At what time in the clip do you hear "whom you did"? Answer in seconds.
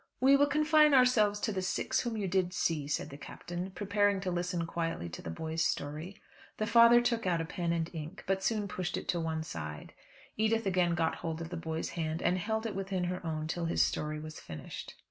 1.99-2.53